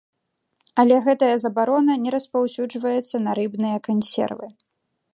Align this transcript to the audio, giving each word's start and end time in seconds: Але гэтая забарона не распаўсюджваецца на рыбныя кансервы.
Але 0.83 0.95
гэтая 1.07 1.29
забарона 1.43 1.93
не 2.05 2.15
распаўсюджваецца 2.17 3.15
на 3.27 3.31
рыбныя 3.41 3.77
кансервы. 3.91 4.47